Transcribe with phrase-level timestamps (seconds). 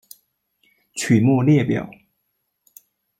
[0.95, 1.87] 曲目列表